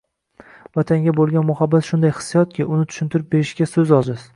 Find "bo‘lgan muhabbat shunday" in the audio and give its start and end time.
1.21-2.15